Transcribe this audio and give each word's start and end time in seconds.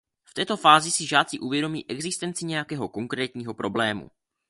V 0.23 0.33
této 0.33 0.57
fázi 0.57 0.91
si 0.91 1.07
žáci 1.07 1.39
uvědomí 1.39 1.89
existenci 1.89 2.45
nějakého 2.45 2.89
konkrétního 2.89 3.53
problému. 3.53 4.11